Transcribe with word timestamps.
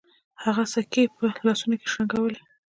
هغه 0.43 0.63
سکې 0.73 1.03
په 1.15 1.25
لاسونو 1.45 1.75
کې 1.81 1.87
شرنګولې. 1.93 2.39